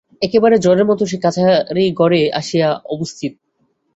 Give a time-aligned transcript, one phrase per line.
[0.21, 3.33] একেবারে ঝড়ের মতো সে কাছারিঘরে আসিয়া উপস্থিত।